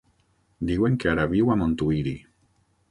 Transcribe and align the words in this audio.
Diuen 0.69 0.97
que 1.03 1.11
ara 1.13 1.29
viu 1.37 1.53
a 1.53 1.59
Montuïri. 1.63 2.17